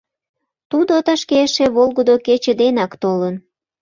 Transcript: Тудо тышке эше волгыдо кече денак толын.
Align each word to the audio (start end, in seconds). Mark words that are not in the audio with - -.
Тудо 0.71 0.93
тышке 1.05 1.35
эше 1.45 1.65
волгыдо 1.75 2.15
кече 2.25 2.53
денак 2.61 2.91
толын. 3.01 3.35